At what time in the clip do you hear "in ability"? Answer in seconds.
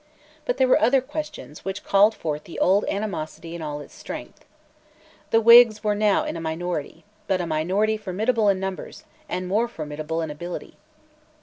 10.23-10.75